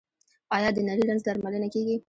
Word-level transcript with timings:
آیا 0.55 0.69
د 0.75 0.77
نري 0.87 1.03
رنځ 1.09 1.21
درملنه 1.25 1.67
کیږي؟ 1.73 1.95